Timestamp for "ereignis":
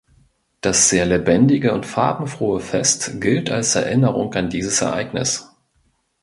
4.81-5.47